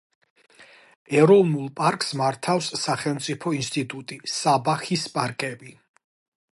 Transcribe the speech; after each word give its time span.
ეროვნულ 1.17 1.67
პარკს 1.81 2.09
მართავს 2.21 2.71
სახელმწიფო 2.85 3.55
ინსტიტუტი 3.59 4.19
„საბაჰის 4.39 5.09
პარკები“. 5.19 5.77